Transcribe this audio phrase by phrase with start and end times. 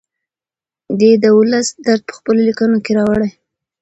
[0.99, 3.29] دی د ولس درد په خپلو لیکنو کې راوړي.